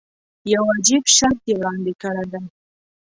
یو 0.53 0.63
عجیب 0.75 1.03
شرط 1.15 1.39
یې 1.49 1.55
وړاندې 1.59 1.93
کړی 2.01 2.25
دی. 2.31 2.43